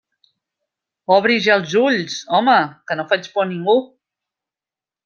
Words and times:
Obri 1.17 1.35
ja 1.49 1.57
els 1.59 1.77
ulls, 1.83 2.17
home, 2.39 2.57
que 2.89 2.99
no 3.03 3.09
faig 3.13 3.33
por 3.37 3.47
a 3.47 3.51
ningú! 3.53 3.79